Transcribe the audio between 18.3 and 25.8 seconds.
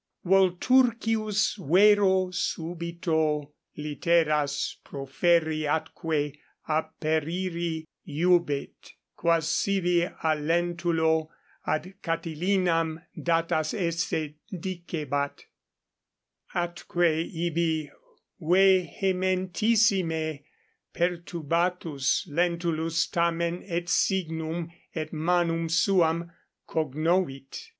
vehementissime perturbatus Lentulus tamen et signum et manum